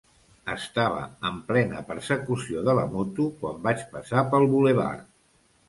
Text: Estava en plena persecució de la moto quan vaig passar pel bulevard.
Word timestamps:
Estava 0.53 1.03
en 1.31 1.37
plena 1.51 1.83
persecució 1.91 2.65
de 2.69 2.77
la 2.81 2.87
moto 2.95 3.29
quan 3.45 3.63
vaig 3.69 3.87
passar 3.95 4.27
pel 4.35 4.51
bulevard. 4.57 5.09